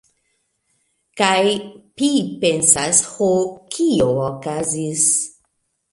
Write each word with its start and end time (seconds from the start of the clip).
Kaj 1.21 1.43
pi 2.01 2.09
pensas, 2.45 3.03
ho, 3.13 3.31
kio 3.77 4.09
okazis? 4.29 5.09